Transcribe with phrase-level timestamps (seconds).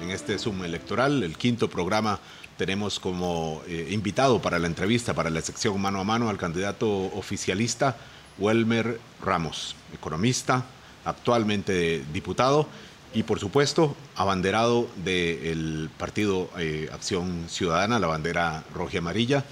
[0.00, 2.18] En este Zoom electoral, el quinto programa,
[2.56, 6.88] tenemos como eh, invitado para la entrevista, para la sección mano a mano, al candidato
[6.88, 7.96] oficialista
[8.38, 10.64] Welmer Ramos, economista,
[11.04, 12.66] actualmente diputado
[13.12, 19.44] y por supuesto abanderado del partido eh, Acción Ciudadana, la bandera roja y amarilla.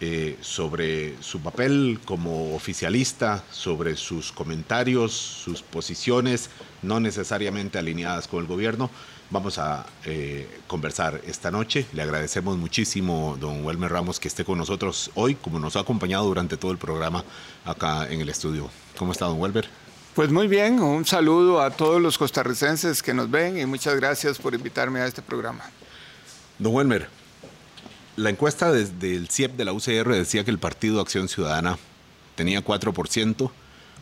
[0.00, 6.50] Eh, sobre su papel como oficialista, sobre sus comentarios, sus posiciones,
[6.82, 8.90] no necesariamente alineadas con el gobierno.
[9.34, 11.86] Vamos a eh, conversar esta noche.
[11.92, 16.24] Le agradecemos muchísimo, don Welmer Ramos, que esté con nosotros hoy, como nos ha acompañado
[16.24, 17.24] durante todo el programa
[17.64, 18.70] acá en el estudio.
[18.96, 19.68] ¿Cómo está, don Welmer?
[20.14, 24.38] Pues muy bien, un saludo a todos los costarricenses que nos ven y muchas gracias
[24.38, 25.64] por invitarme a este programa.
[26.60, 27.08] Don Welmer,
[28.14, 31.76] la encuesta desde el CIEP de la UCR decía que el Partido Acción Ciudadana
[32.36, 33.50] tenía 4%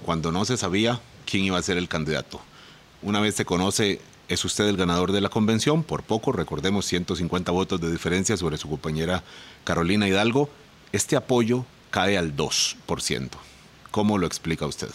[0.04, 2.38] cuando no se sabía quién iba a ser el candidato.
[3.00, 7.52] Una vez se conoce, es usted el ganador de la convención, por poco, recordemos 150
[7.52, 9.22] votos de diferencia sobre su compañera
[9.64, 10.48] Carolina Hidalgo.
[10.92, 13.30] Este apoyo cae al 2%.
[13.90, 14.90] ¿Cómo lo explica usted?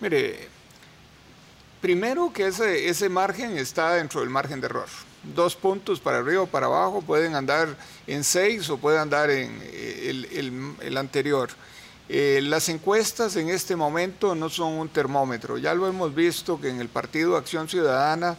[0.00, 0.48] Mire,
[1.80, 4.88] primero que ese, ese margen está dentro del margen de error
[5.34, 9.58] dos puntos para arriba o para abajo, pueden andar en seis o pueden andar en
[9.62, 10.30] eh,
[10.80, 11.50] el, anterior.
[12.08, 16.68] Eh, las encuestas en este momento no son un termómetro, ya lo hemos visto que
[16.68, 18.36] en el Partido Acción Ciudadana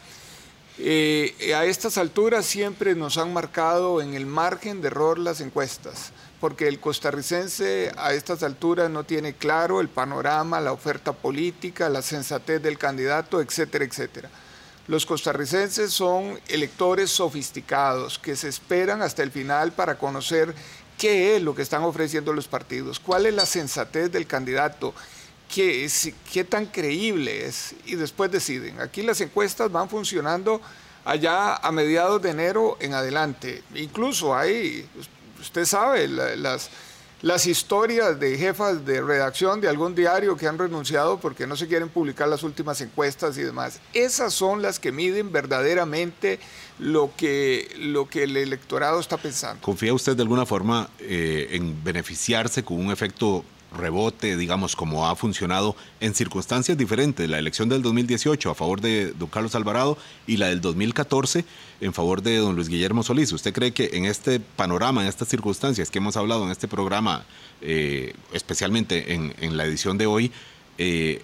[0.78, 6.12] eh, a estas alturas siempre nos han marcado en el margen de error las encuestas,
[6.40, 12.04] porque el costarricense a estas alturas no tiene claro el panorama, la oferta política, la
[12.04, 14.30] sensatez del candidato, etcétera, etcétera.
[14.88, 20.54] Los costarricenses son electores sofisticados que se esperan hasta el final para conocer
[20.98, 24.94] qué es lo que están ofreciendo los partidos, cuál es la sensatez del candidato,
[25.54, 28.80] qué, tan creíble es y después deciden.
[28.82, 30.62] Aquí las encuestas van funcionando
[31.04, 33.64] allá a mediados de enero en adelante.
[33.76, 34.88] Incluso hay,
[35.40, 36.70] usted sabe, las
[37.26, 41.68] las historias de jefas de redacción de algún diario que han renunciado porque no se
[41.68, 43.80] quieren publicar las últimas encuestas y demás.
[43.96, 46.40] Esas son las que miden verdaderamente
[46.78, 49.60] lo que, lo que el electorado está pensando.
[49.64, 53.44] ¿Confía usted de alguna forma eh, en beneficiarse con un efecto
[53.76, 59.14] rebote, digamos, como ha funcionado en circunstancias diferentes, la elección del 2018 a favor de
[59.14, 59.98] don Carlos Alvarado
[60.28, 61.46] y la del 2014
[61.82, 63.32] en favor de don Luis Guillermo Solís.
[63.32, 67.26] ¿Usted cree que en este panorama, en estas circunstancias que hemos hablado en este programa,
[67.62, 70.32] eh, especialmente en, la edición de hoy,
[70.78, 71.22] eh,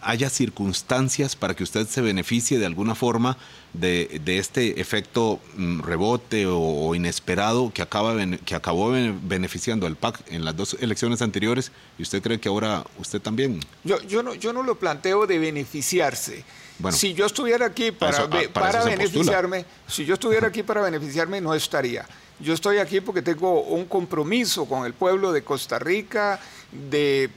[0.00, 3.36] haya, circunstancias para que usted se beneficie de alguna forma
[3.74, 8.92] de, este efecto mm, rebote o, inesperado que, acaba, que acabó
[9.22, 13.60] beneficiando al PAC en las dos elecciones anteriores y usted cree que ahora usted también?
[13.84, 16.44] Yo, yo, no, yo no lo planteo de beneficiarse.
[16.90, 22.06] si yo estuviera aquí para, para, beneficiarme, si yo estuviera aquí para beneficiarme, no estaría.
[22.40, 26.40] Yo estoy aquí porque tengo un compromiso con el pueblo de Costa Rica
[26.72, 27.28] de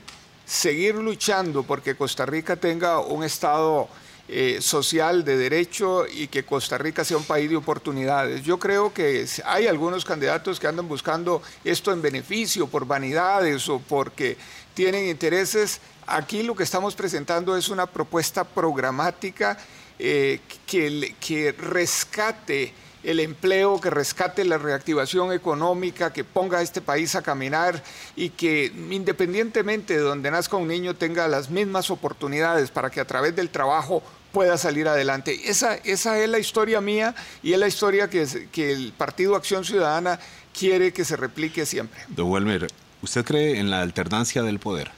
[0.44, 3.88] seguir luchando porque Costa Rica tenga un Estado
[4.26, 8.42] eh, social de derecho y que Costa Rica sea un país de oportunidades.
[8.42, 13.80] Yo creo que hay algunos candidatos que andan buscando esto en beneficio, por vanidades o
[13.80, 14.38] porque
[14.72, 15.80] tienen intereses.
[16.06, 19.58] Aquí lo que estamos presentando es una propuesta programática
[19.98, 22.72] eh, que, que rescate
[23.04, 27.82] el empleo, que rescate la reactivación económica, que ponga a este país a caminar
[28.16, 33.06] y que independientemente de donde nazca un niño tenga las mismas oportunidades para que a
[33.06, 35.48] través del trabajo pueda salir adelante.
[35.48, 39.64] Esa, esa es la historia mía y es la historia que, que el Partido Acción
[39.64, 40.18] Ciudadana
[40.58, 42.00] quiere que se replique siempre.
[42.08, 42.66] Don Welmer,
[43.02, 44.90] ¿usted cree en la alternancia del poder?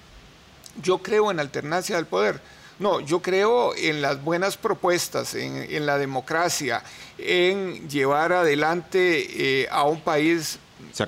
[0.83, 2.41] Yo creo en la alternancia del poder
[2.79, 6.83] no, yo creo en las buenas propuestas, en, la democracia,
[7.19, 10.59] en llevar adelante eh, a un país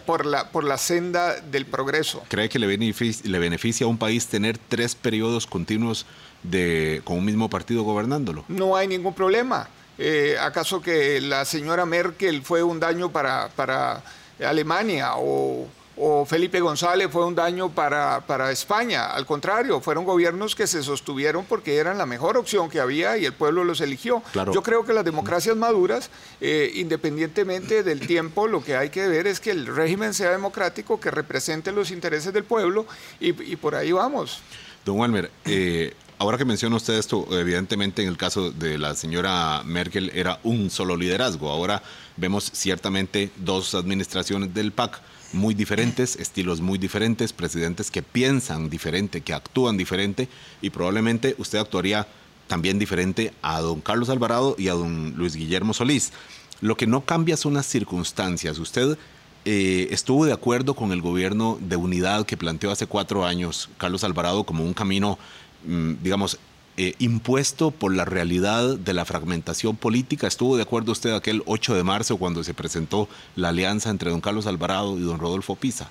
[0.06, 2.22] por, la, por la senda del progreso.
[2.28, 6.06] ¿Cree que le beneficia, le beneficia a un país tener tres periodos continuos
[6.42, 8.44] de, con un mismo partido gobernándolo?
[8.48, 9.68] No hay ningún problema.
[9.98, 14.02] Eh, ¿Acaso que la señora Merkel fue un daño para, para
[14.40, 15.66] Alemania o
[16.00, 19.06] o Felipe González fue un daño para, España.
[19.06, 23.24] Al contrario, fueron gobiernos que se sostuvieron porque eran la mejor opción que había y
[23.24, 24.22] el pueblo los eligió.
[24.52, 26.10] Yo creo que las democracias maduras,
[26.40, 31.00] eh, independientemente del tiempo, lo que hay que ver es que el régimen sea democrático,
[31.00, 32.86] que represente los intereses del pueblo
[33.20, 34.40] y, por ahí vamos.
[34.84, 39.62] Don Walmer, eh, ahora que menciona usted esto, evidentemente en el caso de la señora
[39.64, 41.50] Merkel era un solo liderazgo.
[41.50, 41.82] Ahora
[42.16, 45.00] vemos ciertamente dos administraciones del PAC
[45.32, 50.28] muy diferentes, estilos muy diferentes, presidentes que piensan diferente, que actúan diferente
[50.62, 52.06] y probablemente usted actuaría
[52.46, 56.12] también diferente a don Carlos Alvarado y a don Luis Guillermo Solís.
[56.60, 58.58] Lo que no cambia son las circunstancias.
[58.58, 58.98] Usted
[59.44, 64.02] eh, estuvo de acuerdo con el gobierno de unidad que planteó hace cuatro años Carlos
[64.02, 65.18] Alvarado como un camino,
[65.66, 66.38] mm, digamos,
[66.80, 70.28] eh, impuesto por la realidad de la fragmentación política.
[70.28, 74.20] ¿Estuvo de acuerdo usted aquel 8 de marzo cuando se presentó la alianza entre don
[74.20, 75.90] Carlos Alvarado y don Rodolfo Pisa?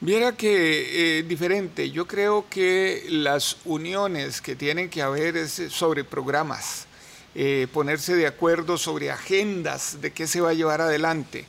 [0.00, 6.04] Viera que eh, diferente, yo creo que las uniones que tienen que haber es sobre
[6.04, 6.86] programas,
[7.34, 11.46] eh, ponerse de acuerdo sobre agendas de qué se va a llevar adelante.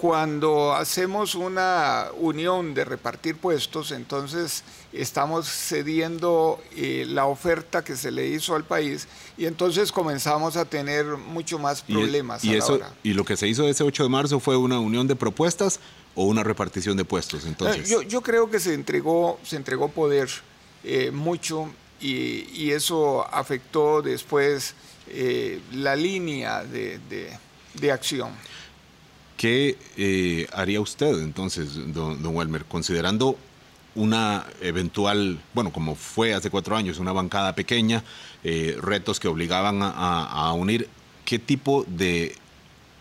[0.00, 4.62] Cuando hacemos una unión de repartir puestos, entonces
[4.92, 10.64] estamos cediendo eh, la oferta que se le hizo al país y entonces comenzamos a
[10.64, 12.44] tener mucho más problemas.
[12.44, 15.16] Y, eso, y lo que se hizo ese 8 de marzo fue una unión de
[15.16, 15.80] propuestas
[16.14, 17.44] o una repartición de puestos.
[17.44, 20.28] Entonces, yo, yo creo que se entregó, se entregó poder
[20.84, 21.68] eh, mucho
[22.00, 24.74] y, eso afectó después
[25.08, 27.00] eh, la línea de,
[27.74, 28.30] de, acción.
[29.38, 33.38] ¿Qué eh, haría usted entonces, don, don Welmer, considerando
[33.94, 38.04] una eventual, bueno, como fue hace cuatro años, una bancada pequeña,
[38.42, 40.88] retos que obligaban a, a, unir,
[41.24, 42.36] ¿qué tipo de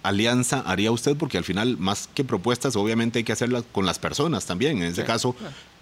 [0.07, 1.15] alianza haría usted?
[1.17, 4.77] Porque al final, más que propuestas, obviamente hay que hacerlas con las personas también.
[4.77, 5.35] En este caso,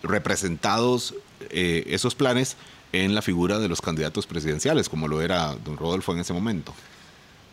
[0.03, 1.13] representados
[1.49, 2.57] eh, esos planes
[2.91, 6.73] en la figura de los candidatos presidenciales, como lo era don Rodolfo en ese momento.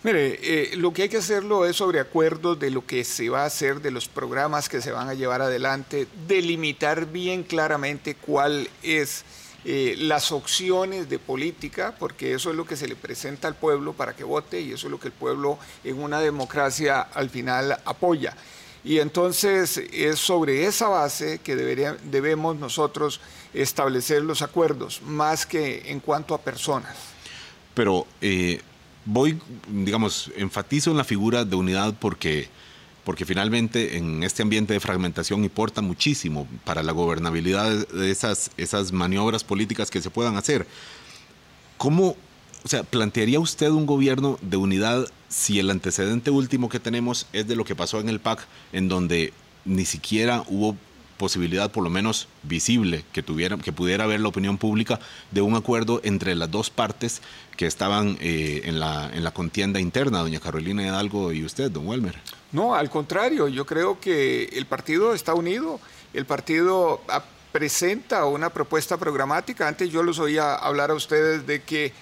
[0.04, 3.43] Mire, eh, lo que hay que hacerlo es sobre acuerdos de lo que se va
[3.43, 8.69] a hacer, de los programas que se van a llevar adelante, delimitar bien claramente cuál
[8.82, 9.25] es
[9.64, 13.93] eh, las opciones de política, porque eso es lo que se le presenta al pueblo
[13.93, 17.78] para que vote y eso es lo que el pueblo en una democracia al final
[17.84, 18.37] apoya.
[18.82, 23.20] Y entonces es sobre esa base que debería, debemos nosotros
[23.54, 26.96] establecer los acuerdos, más que en cuanto a personas.
[27.75, 28.60] Pero eh,
[29.04, 29.38] voy,
[29.69, 32.49] digamos, enfatizo en la figura de unidad porque
[33.04, 38.93] porque finalmente en este ambiente de fragmentación importa muchísimo para la gobernabilidad de esas, esas
[38.93, 40.66] maniobras políticas que se puedan hacer.
[41.78, 42.16] ¿Cómo,
[42.64, 47.49] o sea, plantearía usted un gobierno de unidad si el antecedente último que tenemos es
[47.49, 49.32] de lo que pasó en el PAC, en donde
[49.64, 50.76] ni siquiera hubo
[51.22, 54.98] posibilidad, por lo menos visible, que, tuviera, que pudiera haber la opinión pública
[55.30, 57.22] de un acuerdo entre las dos partes
[57.56, 61.86] que estaban eh, en, la, en la contienda interna, doña Carolina Hidalgo y usted, don
[61.86, 62.19] Welmer.
[62.50, 65.78] No, al contrario, yo creo que el partido está unido,
[66.12, 67.00] el partido
[67.52, 69.68] presenta una propuesta programática.
[69.68, 71.92] Antes yo los oía hablar a ustedes de que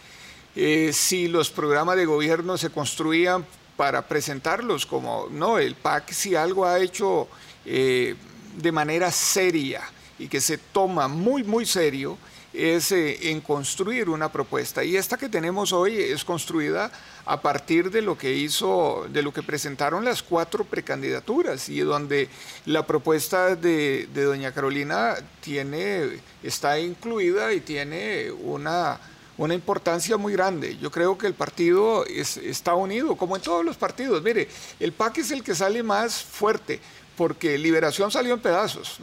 [0.57, 3.45] eh, si los programas de gobierno se construían
[3.77, 7.29] para presentarlos como, no, el PAC si algo ha hecho
[7.67, 8.15] eh,
[8.57, 9.83] de manera seria
[10.19, 12.19] y que se toma muy, muy serio,
[12.53, 14.83] es eh, en construir una propuesta.
[14.83, 16.91] Y esta que tenemos hoy es construida
[17.25, 22.29] a partir de lo que hizo, de lo que presentaron las cuatro precandidaturas y donde
[22.67, 28.99] la propuesta de, doña Carolina tiene, está incluida y tiene una,
[29.39, 30.77] una importancia muy grande.
[30.79, 34.23] Yo creo que el partido está unido, como en todos los partidos.
[34.23, 34.49] Mire,
[34.81, 36.81] el PAC es el que sale más fuerte,
[37.17, 38.99] porque Liberación salió en pedazos.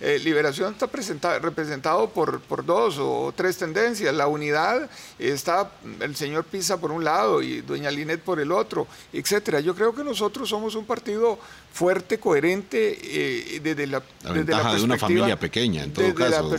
[0.00, 4.14] Eh, Liberación está representado por, por, dos o tres tendencias.
[4.14, 4.88] La unidad
[5.18, 9.60] está el señor Pisa por un lado y doña Linet por el otro, etcétera.
[9.60, 11.38] Yo creo que nosotros somos un partido
[11.72, 16.56] fuerte, coherente eh, desde la, la desde la de una familia pequeña, en todo caso.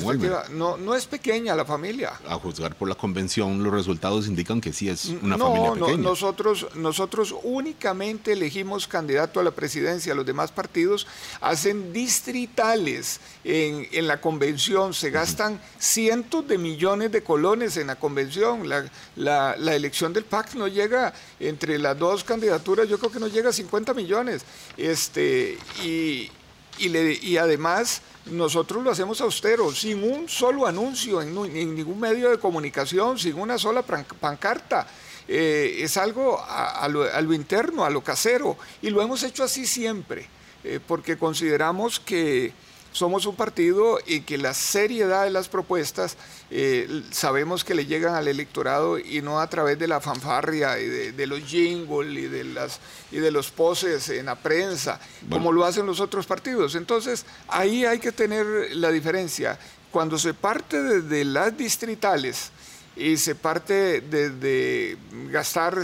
[0.51, 2.13] no, no es pequeña la familia.
[2.27, 5.97] A juzgar por la convención, los resultados indican que sí es una familia pequeña.
[5.97, 10.13] No, nosotros, nosotros únicamente elegimos candidato a la presidencia.
[10.13, 11.07] Los demás partidos
[11.41, 14.93] hacen distritales en, en la convención.
[14.93, 18.67] Se gastan cientos de millones de colones en la convención.
[18.67, 23.19] La, la, la elección del PAC no llega entre las dos candidaturas, yo creo que
[23.19, 24.43] no llega a 50 millones.
[24.77, 26.31] Este, y,
[26.79, 31.33] y, además nosotros lo hacemos austero, sin un solo anuncio en,
[31.75, 34.87] ningún medio de comunicación, sin una sola pancarta.
[35.27, 40.27] Eh, es algo a, lo, interno, a lo casero, y lo hemos hecho así siempre,
[40.63, 42.51] eh, porque consideramos que
[42.91, 46.17] somos un partido y que la seriedad de las propuestas
[46.49, 50.87] eh, sabemos que le llegan al electorado y no a través de la fanfarria y
[51.11, 52.79] de, los jingles y de, las,
[53.11, 56.75] y de los poses en la prensa, como lo hacen los otros partidos.
[56.75, 59.57] Entonces, ahí hay que tener la diferencia.
[59.91, 62.51] Cuando se parte desde las distritales
[62.95, 64.97] y se parte desde
[65.31, 65.77] gastar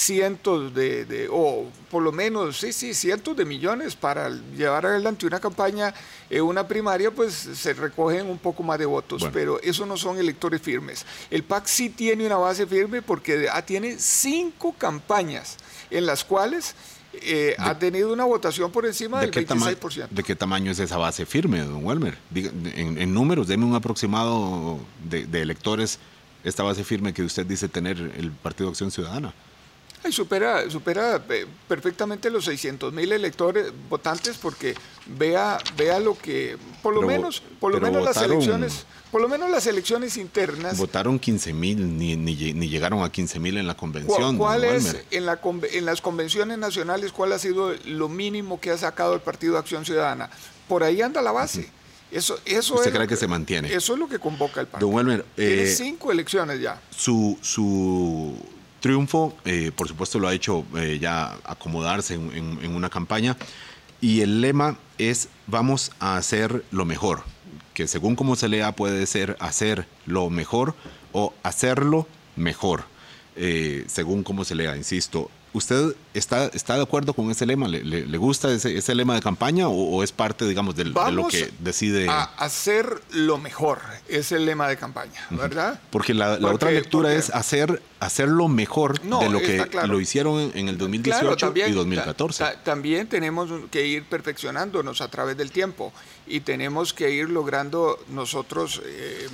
[0.00, 5.40] cientos de, o por lo menos, sí, sí, cientos de millones para llevar adelante una
[5.40, 5.92] campaña,
[6.30, 10.18] en una primaria, pues se recogen un poco más de votos, pero eso no son
[10.18, 11.04] electores firmes.
[11.30, 15.58] El PAC sí tiene una base firme porque ah, tiene cinco campañas
[15.90, 16.74] en las cuales
[17.12, 20.08] eh, ha tenido una votación por encima del 26%.
[20.08, 22.16] ¿De qué tamaño es esa base firme, don Welmer?
[22.34, 25.98] en, números, deme un aproximado de, de, electores,
[26.42, 29.34] esta base firme que usted dice tener el Partido de Acción Ciudadana.
[30.02, 34.74] Ay, supera, supera eh, perfectamente los 600 mil electores votantes porque
[35.06, 39.50] vea, vea lo que, por lo menos, por lo menos las elecciones por lo menos
[39.50, 40.78] las elecciones internas.
[40.78, 44.38] Votaron 15 mil, ni, ni, llegaron a 15 mil en la convención.
[44.38, 45.40] ¿Cuál, es, en, la,
[45.72, 49.84] en las convenciones nacionales, cuál ha sido lo mínimo que ha sacado el Partido Acción
[49.84, 50.30] Ciudadana?
[50.68, 51.68] Por ahí anda la base.
[52.12, 53.72] Eso, eso ¿Usted cree que se mantiene?
[53.72, 54.90] Eso es lo que convoca el partido.
[54.90, 56.80] Don Tiene eh, cinco elecciones ya.
[56.90, 58.36] Su, su
[58.80, 63.36] triunfo, eh, por supuesto, lo ha hecho eh, ya acomodarse en una campaña.
[64.00, 67.22] Y el lema es, vamos a hacer lo mejor
[67.80, 70.74] que según como se lea puede ser hacer lo mejor
[71.12, 72.06] o hacerlo
[72.36, 72.84] mejor,
[73.36, 75.30] eh, según como se lea, insisto.
[75.52, 77.66] ¿Usted está, está de acuerdo con ese lema?
[77.66, 82.08] ¿Le, gusta ese, ese, lema de campaña o, es parte, digamos, de lo que decide?
[82.08, 85.80] A hacer lo mejor es el lema de campaña, ¿verdad?
[85.90, 90.68] Porque la, otra lectura es hacer, hacer lo mejor de lo que lo hicieron en
[90.68, 92.44] el 2018 y 2014.
[92.62, 95.92] también tenemos que ir perfeccionándonos a través del tiempo
[96.26, 99.28] y tenemos que ir logrando nosotros eh,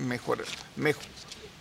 [0.00, 0.44] mejor,
[0.76, 1.04] mejor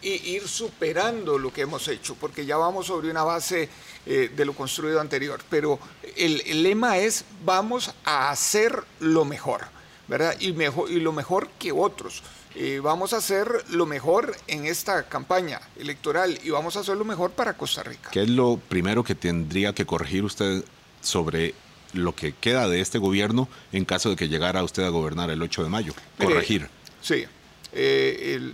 [0.02, 3.70] y ir superando lo que hemos hecho, porque ya vamos sobre una base
[4.06, 5.42] eh, de lo construido anterior.
[5.50, 5.80] Pero
[6.16, 9.62] el, lema es vamos a hacer lo mejor,
[10.08, 10.36] ¿verdad?
[10.40, 12.24] Y, mejor, y lo mejor que otros.
[12.56, 17.06] Eh, vamos a hacer lo mejor en esta campaña electoral y vamos a hacer lo
[17.06, 18.10] mejor para Costa Rica.
[18.12, 20.66] ¿Qué es lo primero que tendría que corregir usted
[21.02, 21.56] sobre
[21.94, 25.42] lo que queda de este gobierno en caso de que llegara usted a gobernar el
[25.42, 25.94] 8 de mayo?
[26.18, 26.68] Corregir.
[27.02, 27.26] sí.
[27.74, 28.54] Eh,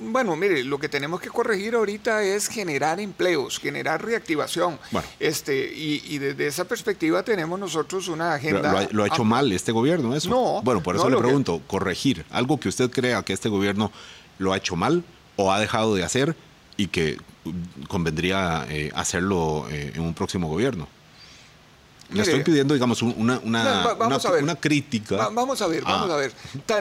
[0.00, 4.78] bueno, mire, lo que tenemos que corregir ahorita es generar empleos, generar reactivación.
[5.18, 8.86] Este, y, desde esa perspectiva tenemos nosotros una agenda.
[8.90, 10.28] ¿Lo ha, hecho mal este gobierno eso?
[10.28, 10.62] No.
[10.62, 13.90] Bueno, por eso le pregunto, corregir, algo que usted crea que este gobierno
[14.38, 15.02] lo ha hecho mal
[15.36, 16.36] o ha dejado de hacer
[16.76, 17.18] y que
[17.88, 20.88] convendría eh, hacerlo eh, en un próximo gobierno.
[22.12, 23.96] Le estoy pidiendo, digamos, una, una,
[24.40, 25.28] una, crítica.
[25.28, 26.32] vamos a ver, vamos a ver.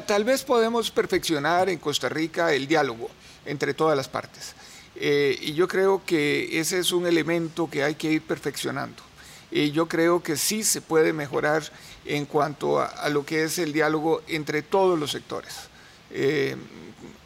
[0.06, 3.10] tal vez podemos perfeccionar en Costa Rica el diálogo
[3.46, 4.54] entre todas las partes.
[4.96, 9.02] Eh, y yo creo que ese es un elemento que hay que ir perfeccionando.
[9.50, 11.64] Y yo creo que sí se puede mejorar
[12.06, 15.71] en cuanto a, lo que es el diálogo entre todos los sectores.
[16.14, 16.56] Eh,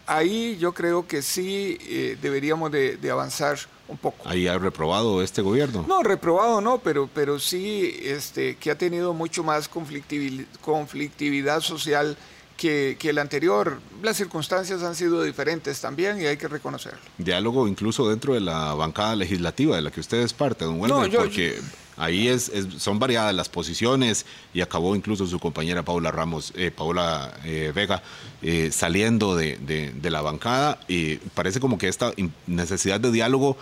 [0.08, 4.28] ahí yo creo que sí eh, deberíamos de, avanzar un poco.
[4.28, 5.86] ¿Ahí ha reprobado este gobierno?
[5.88, 12.18] No, reprobado no, pero, pero sí este, que ha tenido mucho más conflictividad, conflictividad social
[12.58, 13.80] que, que, el anterior.
[14.02, 17.00] Las circunstancias han sido diferentes también y hay que reconocerlo.
[17.18, 21.12] Diálogo incluso dentro de la bancada legislativa de la que usted es parte, don Welmer,
[21.12, 21.60] porque
[21.98, 27.34] ahí es, son variadas las posiciones y acabó incluso su compañera Paula Ramos, eh, Paula
[27.44, 28.02] eh, Vega,
[28.42, 32.14] eh, saliendo de, la bancada y parece como que esta
[32.48, 33.58] necesidad de diálogo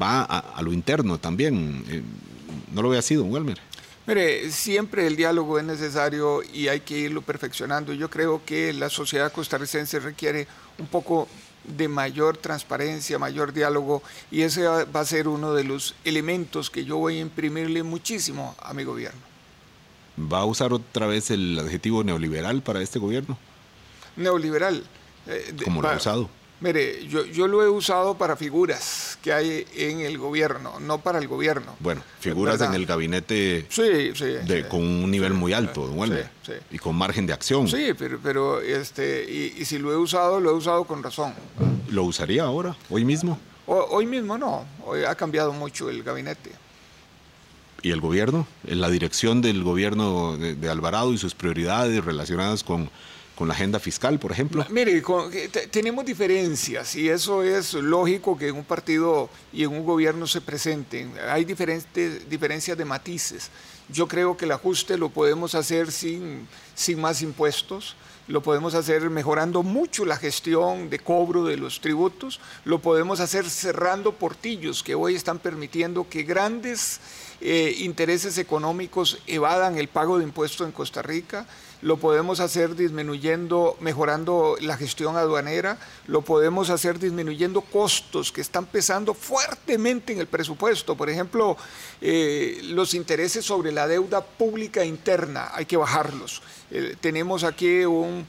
[0.00, 2.04] va a, lo interno también.
[2.72, 3.58] ¿No lo así, don Welmer?
[4.06, 7.92] Mire, siempre el diálogo es necesario y hay que irlo perfeccionando.
[7.92, 10.46] Yo creo que la sociedad costarricense requiere
[10.78, 11.26] un poco
[11.68, 16.84] de mayor transparencia, mayor diálogo y ese va a ser uno de los elementos que
[16.84, 19.20] yo voy a imprimirle muchísimo a mi gobierno.
[20.18, 23.36] ¿Va a usar otra vez el adjetivo neoliberal para este gobierno?
[24.16, 24.82] Neoliberal.
[25.26, 26.30] Eh, Como lo ha usado.
[26.58, 31.18] Mire, yo, yo lo he usado para figuras que hay en el gobierno, no para
[31.18, 31.76] el gobierno.
[31.80, 35.92] Bueno, figuras en el gabinete sí, sí, de, con un nivel muy alto,
[36.42, 37.68] sí, y con margen de acción.
[37.68, 41.34] Sí, pero, pero este, y, si lo he usado, lo he usado con razón.
[41.90, 43.38] ¿Lo usaría ahora, hoy mismo?
[43.66, 46.52] hoy mismo no, hoy ha cambiado mucho el gabinete.
[47.82, 48.46] ¿Y el gobierno?
[48.64, 52.90] ¿La dirección del gobierno de Alvarado y sus prioridades relacionadas con
[53.36, 54.64] con la agenda fiscal, por ejemplo?
[54.70, 55.02] Mire,
[55.70, 60.40] tenemos diferencias y eso es lógico que en un partido y en un gobierno se
[60.40, 61.12] presenten.
[61.28, 63.50] Hay diferentes diferencias de matices.
[63.90, 67.94] Yo creo que el ajuste lo podemos hacer sin, sin más impuestos,
[68.26, 73.48] lo podemos hacer mejorando mucho la gestión de cobro de los tributos, lo podemos hacer
[73.48, 77.00] cerrando portillos que hoy están permitiendo que grandes
[77.40, 81.46] eh, intereses económicos evadan el pago de impuestos en Costa Rica,
[81.82, 88.64] lo podemos hacer disminuyendo, mejorando la gestión aduanera, lo podemos hacer disminuyendo costos que están
[88.66, 90.96] pesando fuertemente en el presupuesto.
[90.96, 91.56] Por ejemplo,
[92.00, 96.42] eh, los intereses sobre la deuda pública interna, hay que bajarlos.
[96.70, 98.26] Eh, tenemos aquí un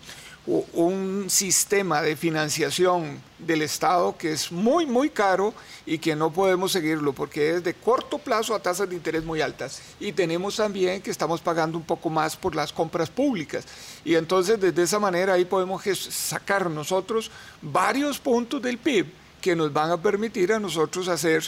[0.48, 5.54] un sistema de financiación del Estado que es muy, muy caro
[5.86, 9.42] y que no podemos seguirlo porque es de corto plazo a tasas de interés muy
[9.42, 9.82] altas.
[10.00, 13.66] Y tenemos también que estamos pagando un poco más por las compras públicas.
[14.06, 17.30] Y entonces, desde esa manera, ahí podemos sacar nosotros
[17.62, 19.06] varios puntos del PIB
[19.42, 21.44] que nos van a permitir a nosotros hacer,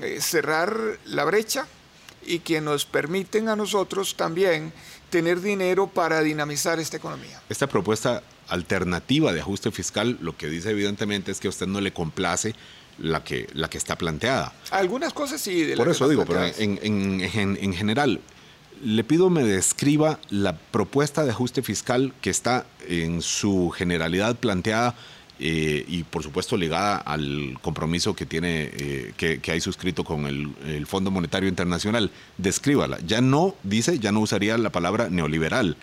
[0.00, 1.66] eh, cerrar la brecha
[2.24, 4.72] y que nos permiten a nosotros también
[5.10, 7.40] tener dinero para dinamizar esta economía.
[7.48, 11.80] Esta propuesta alternativa de ajuste fiscal lo que dice evidentemente es que a usted no
[11.80, 12.54] le complace
[12.98, 14.52] la que, la que está planteada.
[14.70, 15.62] Algunas cosas sí.
[15.62, 18.20] De Por eso digo, pero en, en, en, general,
[18.84, 24.94] le pido me describa la propuesta de ajuste fiscal que está en su generalidad planteada
[25.42, 30.86] eh, y por supuesto ligada al compromiso que tiene eh, que, hay suscrito con el,
[30.86, 32.10] Fondo Monetario Internacional.
[32.36, 32.98] Descríbala.
[33.06, 35.78] Ya no, dice, ya no usaría la palabra neoliberal.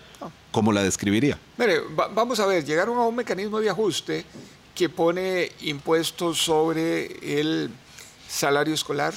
[0.52, 1.38] ¿Cómo la describiría?
[1.56, 1.80] Mire,
[2.14, 4.24] vamos a ver, llegaron a un mecanismo de ajuste
[4.76, 7.70] que pone impuestos sobre el
[8.28, 9.12] salario escolar,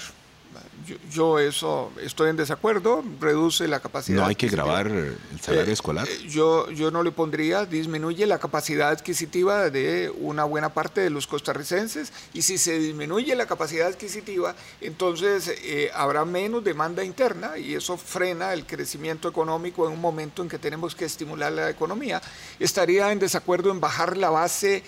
[1.12, 4.22] yo, eso estoy en desacuerdo, reduce la capacidad.
[4.22, 6.08] No hay que grabar el salario eh, escolar.
[6.08, 11.10] Eh, yo, yo no le pondría, disminuye la capacidad adquisitiva de una buena parte de
[11.10, 17.58] los costarricenses y si se disminuye la capacidad adquisitiva, entonces eh, habrá menos demanda interna
[17.58, 21.70] y eso frena el crecimiento económico en un momento en que tenemos que estimular la
[21.70, 22.22] economía.
[22.60, 24.84] Estaría en desacuerdo en bajar la base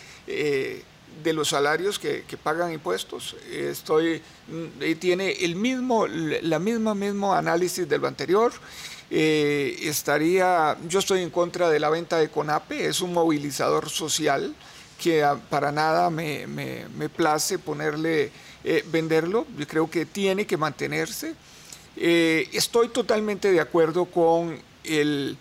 [1.21, 3.35] de los salarios que, pagan impuestos.
[3.51, 4.21] Estoy,
[4.99, 8.51] tiene el mismo, la misma mismo análisis de lo anterior.
[9.09, 14.55] Eh, estaría, yo estoy en contra de la venta de CONAPE, es un movilizador social
[14.99, 18.31] que para nada me, me, place ponerle,
[18.63, 21.35] eh, venderlo, yo creo que tiene que mantenerse.
[21.97, 25.37] Eh, estoy totalmente de acuerdo con el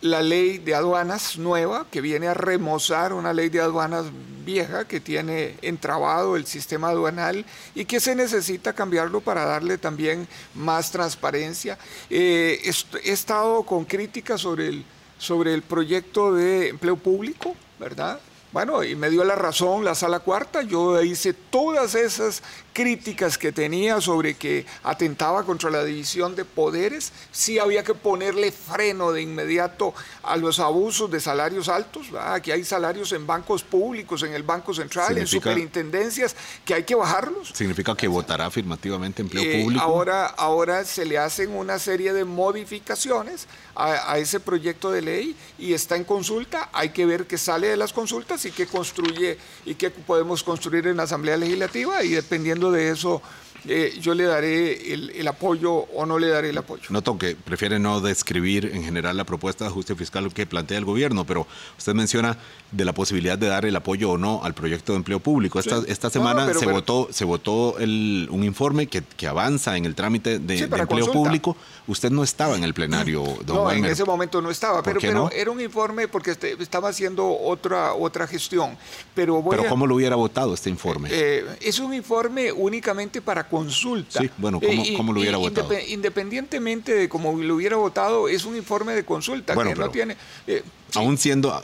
[0.00, 4.06] la ley de aduanas nueva que viene a remozar una ley de aduanas
[4.44, 7.44] vieja que tiene entrabado el sistema aduanal
[7.74, 11.78] y que se necesita cambiarlo para darle también más transparencia.
[12.08, 12.60] Eh,
[13.04, 14.84] he estado con críticas sobre el,
[15.18, 18.20] sobre el proyecto de empleo público, ¿verdad?
[18.56, 22.42] Bueno, y me dio la razón la sala cuarta, yo hice todas esas
[22.72, 28.50] críticas que tenía sobre que atentaba contra la división de poderes, sí había que ponerle
[28.52, 29.92] freno de inmediato
[30.22, 34.72] a los abusos de salarios altos, aquí hay salarios en bancos públicos, en el Banco
[34.72, 37.50] Central, en superintendencias, que hay que bajarlos.
[37.52, 39.84] ¿Significa que votará afirmativamente empleo eh, público?
[39.84, 45.36] Ahora, ahora se le hacen una serie de modificaciones a, a ese proyecto de ley
[45.58, 49.38] y está en consulta, hay que ver qué sale de las consultas y qué construye
[49.64, 53.22] y qué podemos construir en la Asamblea Legislativa y dependiendo de eso
[53.68, 56.84] eh, yo le daré el, apoyo o no le daré el apoyo.
[56.90, 60.84] Noto que prefiere no describir en general la propuesta de ajuste fiscal que plantea el
[60.84, 62.38] gobierno, pero usted menciona
[62.72, 65.58] de la posibilidad de dar el apoyo o no al proyecto de empleo público.
[65.58, 69.94] Esta, esta semana se, votó, se votó el, un informe que, que, avanza en el
[69.94, 71.56] trámite de, empleo público.
[71.86, 75.30] Usted no estaba en el plenario, don No, en ese momento no estaba, pero, pero
[75.30, 78.76] era un informe porque este, estaba haciendo otra, otra gestión.
[79.14, 81.08] Pero, pero ¿cómo lo hubiera votado este informe?
[81.12, 84.20] Eh, es un informe únicamente para consulta.
[84.20, 84.60] Sí, bueno,
[84.96, 85.68] ¿cómo, lo hubiera votado?
[85.88, 90.16] Independientemente de cómo lo hubiera votado, es un informe de consulta que no tiene...
[90.46, 90.62] Eh,
[90.94, 91.62] aún siendo...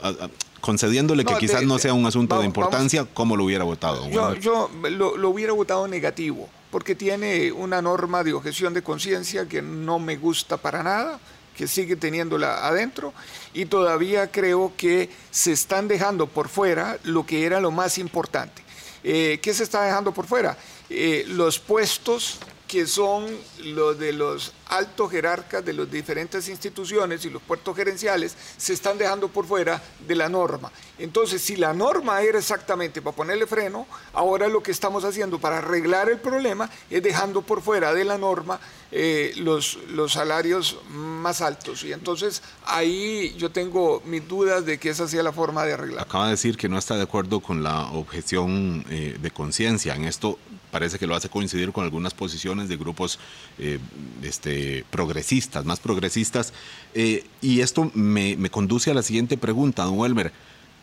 [0.61, 4.09] concediéndole que quizás no sea un asunto de importancia, ¿cómo lo hubiera votado?
[4.09, 9.47] Yo, yo lo, lo, hubiera votado negativo, porque tiene una norma de objeción de conciencia
[9.47, 11.19] que no me gusta para nada,
[11.55, 13.13] que sigue teniéndola adentro,
[13.53, 18.63] y todavía creo que se están dejando por fuera lo que era lo más importante.
[19.03, 20.57] Eh, ¿Qué se está dejando por fuera?
[20.89, 22.39] Eh, los puestos
[22.73, 23.27] que son
[23.65, 28.97] los de los altos jerarcas de las diferentes instituciones y los puertos gerenciales se están
[28.97, 30.71] dejando por fuera de la norma.
[30.97, 35.59] Entonces, si la norma era exactamente para ponerle freno, ahora lo que estamos haciendo para
[35.59, 38.59] arreglar el problema es dejando por fuera de la norma
[38.91, 41.83] eh, los, los salarios más altos.
[41.83, 46.03] Y entonces ahí yo tengo mis dudas de que esa sea la forma de arreglar.
[46.03, 49.93] Acaba de decir que no está de acuerdo con la objeción eh, de conciencia.
[49.93, 50.39] En esto
[50.73, 53.19] parece que lo hace coincidir con algunas posiciones de grupos
[53.59, 53.77] eh,
[54.23, 56.51] este, progresistas, más progresistas.
[56.95, 60.33] Eh, y esto me, conduce a la siguiente pregunta, don Welmer.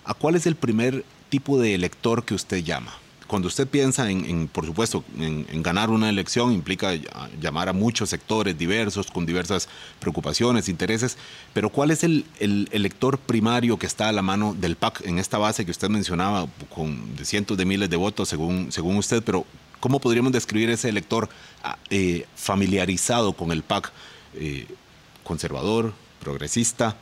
[0.04, 2.92] ¿A cuál es el primer tipo de elector que usted llama?
[3.26, 6.94] cuando usted piensa en, por supuesto, en, ganar una elección, implica
[7.40, 9.68] llamar a muchos sectores diversos, con diversas
[10.00, 11.16] preocupaciones, intereses,
[11.52, 15.38] pero ¿cuál es el, elector primario que está a la mano del PAC en esta
[15.38, 19.46] base que usted mencionaba, con cientos de miles de votos según, según usted, pero
[19.80, 21.28] ¿cómo podríamos describir ese elector
[21.64, 23.90] ah, eh, familiarizado con el PAC?
[24.34, 24.66] Eh,
[25.24, 26.96] conservador, progresista,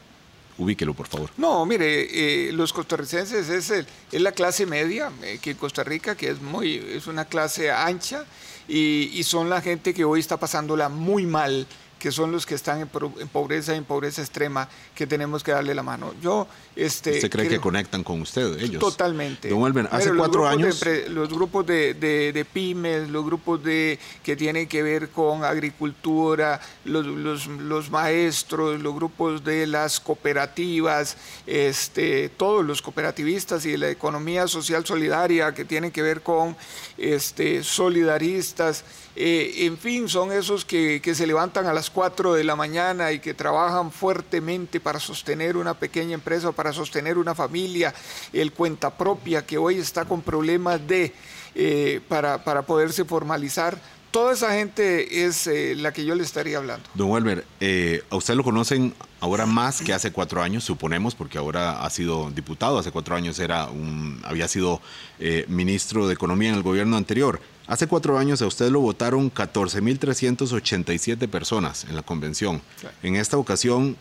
[0.56, 1.30] ubíquelo, por favor.
[1.36, 6.40] No, mire, eh, los costarricenses es, es la clase media que Costa Rica, que es,
[6.40, 8.24] muy, es una clase ancha
[8.68, 11.66] y, son la gente que hoy está pasándola muy mal
[11.98, 12.88] que son los que están en,
[13.28, 16.14] pobreza, en pobreza extrema, que tenemos que darle la mano.
[16.22, 18.80] Yo, este, ¿Usted cree que conectan con usted, ellos?
[18.80, 19.48] Totalmente.
[19.48, 20.82] Don hace cuatro años...
[21.08, 27.90] los grupos de, pymes, los grupos de, que tienen que ver con agricultura, los, los,
[27.90, 35.52] maestros, los grupos de las cooperativas, este, todos los cooperativistas y la economía social solidaria
[35.52, 36.56] que tienen que ver con
[36.96, 38.84] este, solidaristas,
[39.20, 43.18] eh, en fin, son esos que, se levantan a las 4 de la mañana y
[43.18, 47.92] que trabajan fuertemente para sostener una pequeña empresa, para sostener una familia,
[48.32, 51.12] el cuenta propia que hoy está con problemas de,
[51.56, 53.76] eh, para, para poderse formalizar
[54.10, 56.88] toda esa gente es eh, la que yo le estaría hablando.
[56.94, 61.38] Don Welmer, eh, a usted lo conocen ahora más que hace cuatro años, suponemos, porque
[61.38, 64.80] ahora ha sido diputado, hace cuatro años era un, había sido
[65.18, 67.40] eh, ministro de Economía en el gobierno anterior.
[67.66, 72.62] Hace cuatro años a usted lo votaron 14.387 personas en la convención.
[73.02, 73.96] En esta ocasión,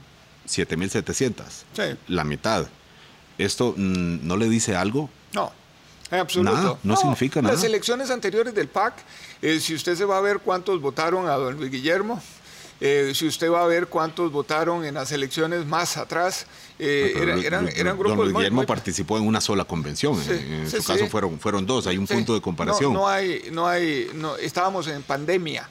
[0.47, 1.33] 7.700.
[1.73, 1.99] Sí.
[2.07, 2.67] La mitad.
[3.37, 5.09] ¿Esto mm, no le dice algo?
[5.33, 5.51] No.
[6.11, 6.79] En absoluto.
[6.83, 7.53] no, significa nada.
[7.55, 8.93] Las elecciones anteriores del PAC,
[9.41, 12.21] eh, si usted se va a ver cuántos votaron a don Luis Guillermo,
[12.79, 16.45] eh, si usted va a ver cuántos votaron en las elecciones más atrás,
[16.79, 18.17] eh, eran, eran, grupos.
[18.17, 20.17] Don Luis Guillermo participó en una sola convención.
[20.29, 21.87] en, su caso fueron, fueron dos.
[21.87, 22.93] Hay un punto de comparación.
[22.93, 25.67] No, hay, no hay, no, estábamos en pandemia.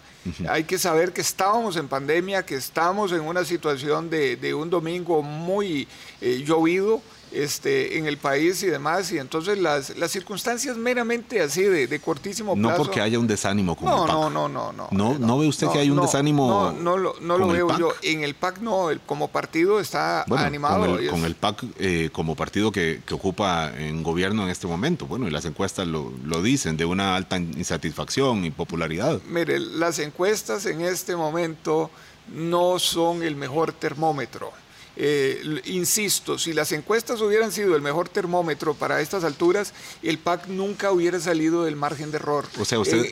[0.49, 4.68] Hay que saber que estábamos en pandemia, que estamos en una situación de, de un
[4.68, 5.87] domingo muy
[6.20, 7.01] llovido
[7.42, 12.01] este, en el país y demás, y entonces las, las circunstancias meramente así de, de
[12.01, 12.70] cortísimo plazo.
[12.70, 14.12] No porque haya un desánimo con no, el PAC.
[14.12, 14.88] No, no, no, no.
[14.90, 16.49] ¿No, no, ve usted que hay un desánimo?
[16.49, 17.92] No, no, lo, no lo veo yo.
[18.03, 20.87] En el PAC no, el, como partido está animado.
[20.87, 24.66] Con el, con el PAC eh, como partido que, que, ocupa en gobierno en este
[24.66, 29.20] momento, bueno, y las encuestas lo, lo dicen, de una alta insatisfacción y popularidad.
[29.29, 31.90] Mire, las encuestas en este momento
[32.35, 34.53] no son el mejor termómetro
[34.96, 40.46] eh, insisto, si las encuestas hubieran sido el mejor termómetro para estas alturas, el PAC
[40.48, 42.46] nunca hubiera salido del margen de error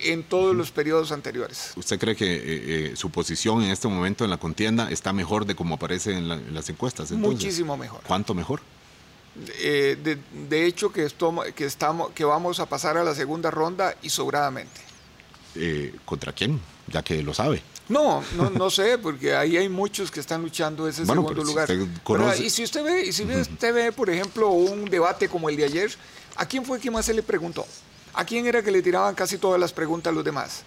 [0.05, 1.73] en, todos los periodos anteriores.
[1.77, 5.45] ¿Usted cree que eh, eh, su posición en este momento en la contienda está mejor
[5.45, 7.13] de como aparece en, las encuestas?
[7.13, 8.01] Muchísimo mejor.
[8.07, 8.61] ¿Cuánto mejor?
[9.35, 11.09] de, hecho, que,
[11.57, 14.81] que, estamos, que vamos a pasar a la segunda ronda y sobradamente.
[16.05, 16.61] ¿Contra quién?
[16.87, 17.63] Ya que lo sabe.
[17.89, 21.69] No, no, no sé, porque ahí hay muchos que están luchando ese segundo lugar.
[22.41, 25.65] y si usted ve, y si usted ve, por ejemplo, un debate como el de
[25.65, 25.93] ayer,
[26.37, 27.67] ¿a quién fue que más se le preguntó?
[28.15, 30.63] ¿A quién era que le tiraban casi todas las preguntas a los demás?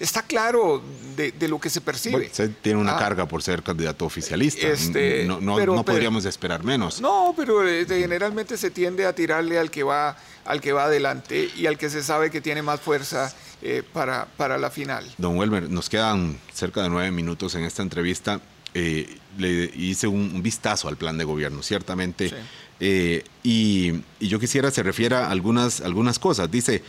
[0.00, 0.82] Está claro
[1.16, 2.26] de, lo que se percibe.
[2.26, 2.98] usted tiene una ah.
[2.98, 4.66] carga por ser candidato oficialista.
[4.66, 7.00] Este, no, no, podríamos esperar menos.
[7.00, 11.50] No, pero este, generalmente se tiende a tirarle al que va, al que va adelante
[11.56, 15.04] y al que se sabe que tiene más fuerza eh, para, para la final.
[15.18, 18.40] Don Welmer, nos quedan cerca de nueve minutos en esta entrevista.
[18.74, 22.32] Eh, le hice un, vistazo al plan de gobierno, ciertamente.
[22.80, 26.50] Eh, y, yo quisiera se refiera a algunas, algunas cosas.
[26.50, 26.82] Dice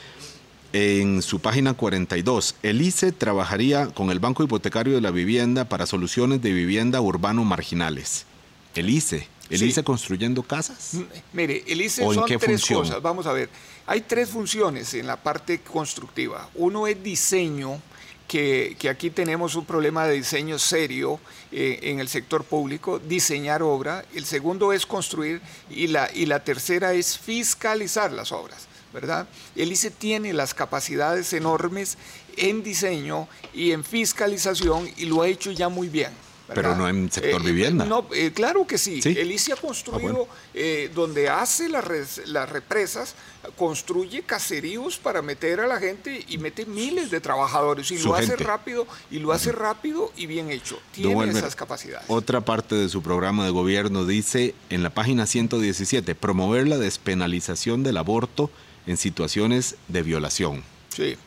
[0.74, 5.86] en su página 42, el ICE trabajaría con el Banco Hipotecario de la Vivienda para
[5.86, 8.26] soluciones de vivienda urbano marginales.
[8.74, 9.28] El ICE.
[9.52, 10.98] ¿El ICE construyendo casas?
[11.32, 13.02] Mire, el ICE son tres cosas.
[13.04, 13.50] Vamos a ver.
[13.86, 16.50] Hay tres funciones en la parte constructiva.
[16.56, 17.80] Uno es diseño,
[18.28, 21.20] que, aquí tenemos un problema de diseño serio
[21.52, 24.06] eh, en el sector público, diseñar obra.
[24.16, 28.68] El segundo es construir y la, y la tercera es fiscalizar las obras.
[28.94, 29.28] ¿Verdad?
[29.56, 31.98] El ICE tiene las capacidades enormes
[32.38, 36.12] en diseño y en fiscalización y lo ha hecho ya muy bien.
[36.54, 37.86] Pero no en sector eh, vivienda.
[37.86, 39.00] No, eh, claro que sí.
[39.04, 41.86] El ICE ha construido, ah, eh, donde hace las,
[42.28, 43.16] las represas,
[43.58, 47.90] construye caseríos para meter a la gente y mete miles de trabajadores.
[47.92, 50.80] Y lo hace rápido, y lo hace rápido y bien hecho.
[50.92, 52.06] Tiene esas capacidades.
[52.10, 57.84] Otra parte de su programa de gobierno dice en la página 117, promover la despenalización
[57.84, 58.50] del aborto
[58.86, 60.64] en situaciones de violación.
[60.90, 61.18] Sí.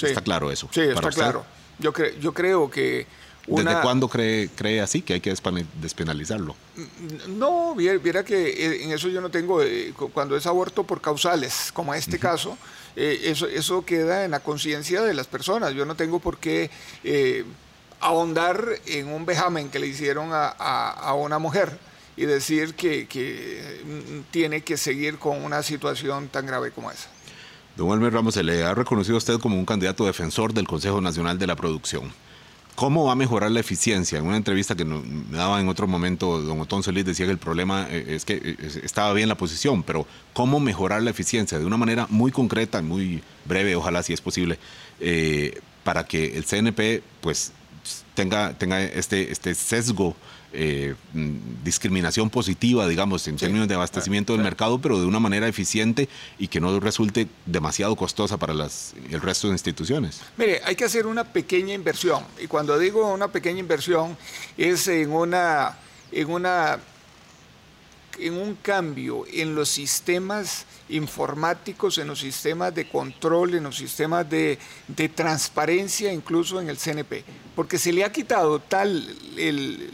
[0.00, 0.68] Está claro eso.
[0.72, 1.44] Sí, está claro.
[1.78, 3.06] Yo, yo creo que
[3.46, 5.34] ¿Desde cuándo cree, cree así que hay que
[5.80, 6.54] despenalizarlo?
[7.28, 11.70] No, viera que eh, en eso yo no tengo, eh, cuando es aborto por causales,
[11.72, 12.56] como este caso,
[12.94, 15.74] eh, eso, eso queda en la conciencia de las personas.
[15.74, 16.70] Yo no tengo por qué
[18.00, 21.76] ahondar en un vejamen que le hicieron a, una mujer
[22.16, 27.08] y decir que, que, mm, tiene que seguir con una situación tan grave como esa.
[27.76, 31.00] Don Elmer Ramos, se le ha reconocido a usted como un candidato defensor del Consejo
[31.00, 32.12] Nacional de la Producción.
[32.74, 34.18] ¿Cómo va a mejorar la eficiencia?
[34.18, 37.38] En una entrevista que me daba en otro momento, don Otón Solís decía que el
[37.38, 41.58] problema eh, es que eh, estaba bien la posición, pero ¿cómo mejorar la eficiencia?
[41.58, 44.58] De una manera muy concreta, muy breve, ojalá si es posible,
[45.00, 47.52] eh, para que el CNP pues
[48.14, 50.14] tenga, tenga este, este sesgo
[50.54, 55.48] eh, mm, discriminación positiva, digamos, en términos de abastecimiento del mercado, pero de una manera
[55.48, 60.20] eficiente y que no resulte demasiado costosa para las, el resto de instituciones.
[60.36, 62.22] Mire, hay que hacer una pequeña inversión.
[62.38, 64.16] Y cuando digo una pequeña inversión,
[64.58, 65.78] es en una,
[66.10, 66.78] en una
[68.18, 74.28] en un cambio en los sistemas informáticos, en los sistemas de control, en los sistemas
[74.28, 77.24] de, de, transparencia, incluso en el CNP,
[77.56, 79.90] porque se le ha quitado tal el,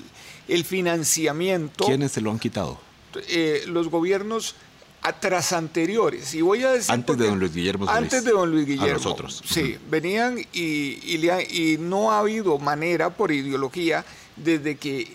[0.48, 1.86] el financiamiento.
[1.86, 2.80] ¿Quiénes se lo han quitado?
[3.28, 4.54] Eh, los gobiernos
[5.02, 6.34] atrás anteriores.
[6.34, 7.88] Y voy a decir antes de don Luis Guillermo.
[7.88, 8.90] Antes de don Luis Guillermo.
[8.90, 9.42] A nosotros.
[9.46, 14.04] Sí, venían y, y, no ha habido manera por ideología
[14.36, 15.12] desde que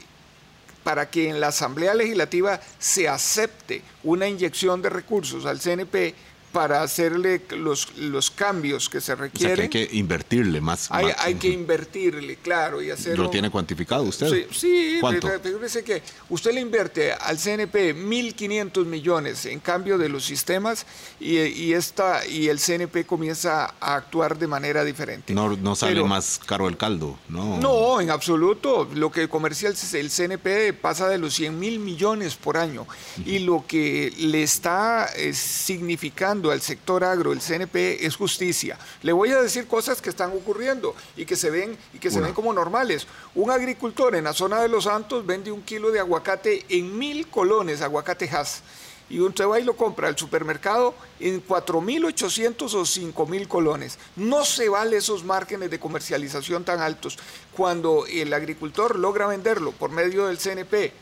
[0.83, 6.15] para que en la Asamblea Legislativa se acepte una inyección de recursos al CNP
[6.53, 9.63] para hacerle los, los cambios que se requieren.
[9.63, 10.87] hay que invertirle más.
[10.91, 13.23] Hay, hay que invertirle, claro, y hacerlo.
[13.23, 14.29] ¿Lo tiene cuantificado usted?
[14.29, 15.27] Sí, sí ¿Cuánto?
[15.41, 20.85] fíjese que usted le invierte al CNP 1.500 millones en cambio de los sistemas
[21.19, 25.33] y, y, esta, y el CNP comienza a actuar de manera diferente.
[25.33, 27.57] No, no sale más caro el caldo, ¿no?
[27.57, 28.87] No, en absoluto.
[28.93, 32.85] Lo que comercia el CNP pasa de los 100 mil millones por año
[33.25, 38.77] y lo que le está eh, significando al sector agro, el CNP, es justicia.
[39.01, 42.21] Le voy a decir cosas que están ocurriendo y que se ven, y que se
[42.21, 43.07] ven como normales.
[43.35, 47.27] Un agricultor en la zona de Los Santos vende un kilo de aguacate en mil
[47.27, 48.63] colones, aguacate Hass
[49.09, 53.99] y usted va y lo compra al supermercado en 4.800 o 5.000 colones.
[54.15, 57.19] No se vale esos márgenes de comercialización tan altos.
[57.55, 60.93] Cuando el agricultor logra venderlo por medio del CNP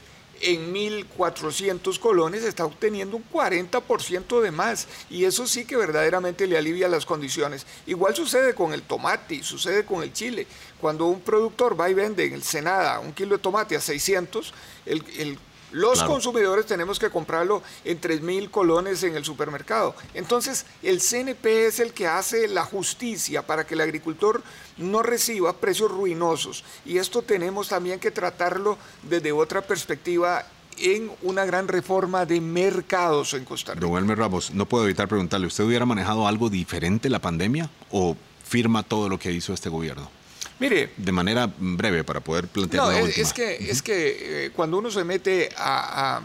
[0.44, 6.58] en 1.400 colones está obteniendo un 40% de más y eso sí que verdaderamente le
[6.58, 7.66] alivia las condiciones.
[7.86, 10.48] Igual sucede con el tomate sucede con el chile.
[10.80, 14.54] Cuando un productor va y vende en el Senada un kilo de tomate a 600,
[14.86, 15.38] el, el
[15.72, 19.96] los consumidores tenemos que comprarlo en 3 mil colones en el supermercado.
[20.14, 24.44] Entonces, el CNP es el que hace la justicia para que el agricultor
[24.78, 26.64] no reciba precios ruinosos.
[26.86, 30.46] Y esto tenemos también que tratarlo desde otra perspectiva
[30.78, 33.86] en una gran reforma de mercados en Costa Rica.
[33.86, 38.16] Don Elmer Ramos, no puedo evitar preguntarle, ¿usted hubiera manejado algo diferente la pandemia o
[38.44, 40.10] firma todo lo que hizo este gobierno?
[40.62, 40.92] Mire.
[40.96, 42.86] De manera breve para poder plantear.
[42.86, 46.22] No, es, que, es que eh, cuando uno se mete a,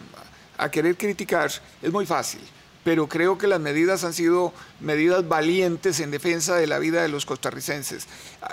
[0.58, 1.50] a querer criticar,
[1.82, 2.40] es muy fácil
[2.86, 7.08] pero creo que las medidas han sido medidas valientes en defensa de la vida de
[7.08, 8.06] los costarricenses.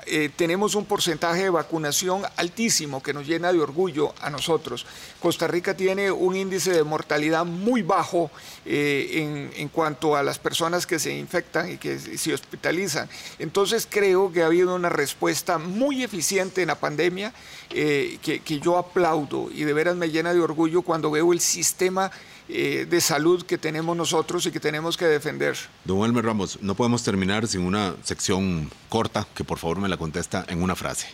[0.07, 4.87] Eh, tenemos un porcentaje de vacunación altísimo que nos llena de orgullo a nosotros.
[5.19, 8.31] Costa Rica tiene un índice de mortalidad muy bajo
[8.65, 13.07] eh, en, cuanto a las personas que se infectan y que se hospitalizan.
[13.37, 17.31] Entonces creo que ha habido una respuesta muy eficiente en la pandemia
[17.69, 22.09] eh, que yo aplaudo y de veras me llena de orgullo cuando veo el sistema
[22.55, 25.57] eh, de salud que tenemos nosotros y que tenemos que defender.
[25.85, 29.97] Don Elmer Ramos, no podemos terminar sin una sección corta que por favor me la
[29.97, 31.07] contesta en una frase.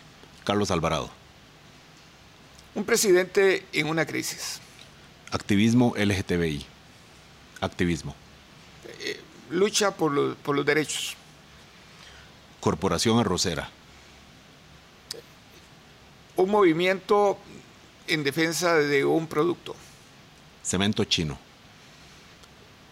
[0.44, 1.08] Carlos Alvarado.
[2.74, 4.60] Un presidente en una crisis.
[5.30, 6.66] Activismo LGTBI.
[7.62, 8.14] Activismo.
[9.00, 11.16] Eh, lucha por, por los derechos.
[12.60, 13.70] Corporación Arrocera.
[16.36, 17.38] Un movimiento
[18.08, 19.74] en defensa de un producto.
[20.62, 21.38] Cemento chino.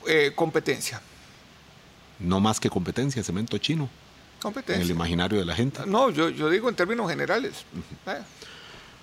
[0.06, 1.00] Eh, competencia.
[2.18, 3.88] No más que competencia, cemento chino.
[4.40, 4.76] Competencia.
[4.76, 5.82] En el imaginario de la gente.
[5.86, 7.64] No, yo, yo digo en términos generales.
[8.06, 8.18] Eh.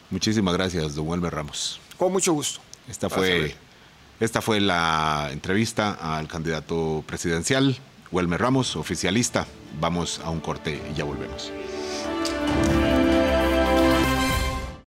[0.09, 1.79] Muchísimas gracias, don Welmer Ramos.
[1.97, 2.59] Con mucho gusto.
[2.89, 3.55] Esta fue,
[4.19, 7.77] esta fue la entrevista al candidato presidencial,
[8.11, 9.47] Welmer Ramos, oficialista.
[9.79, 11.51] Vamos a un corte y ya volvemos.